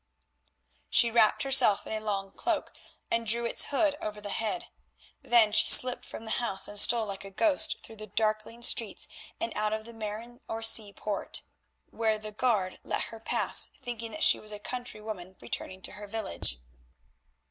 [0.89, 2.73] She wrapped herself in a long cloak
[3.11, 4.65] and drew its hood over her head.
[5.21, 9.07] Then she slipped from the house and stole like a ghost through the darkling streets
[9.39, 11.43] and out of the Maren or Sea Poort,
[11.91, 15.91] where the guard let her pass thinking that she was a country woman returning to
[15.91, 16.57] her village.